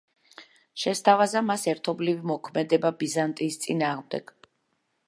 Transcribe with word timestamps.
შესთავაზა 0.83 1.43
მას 1.49 1.65
ერთობლივი 1.75 2.27
მოქმედება 2.33 2.93
ბიზანტიის 3.05 3.61
წინააღმდეგ. 3.69 4.37